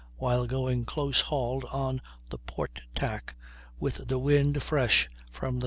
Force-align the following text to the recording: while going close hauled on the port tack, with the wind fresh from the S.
while 0.17 0.47
going 0.47 0.83
close 0.83 1.21
hauled 1.21 1.63
on 1.65 2.01
the 2.31 2.37
port 2.39 2.81
tack, 2.95 3.35
with 3.79 4.07
the 4.07 4.17
wind 4.17 4.63
fresh 4.63 5.07
from 5.31 5.59
the 5.59 5.59
S. 5.59 5.59